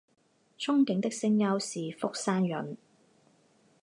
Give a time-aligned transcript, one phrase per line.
[0.57, 2.75] 憧憬的声优是福山润。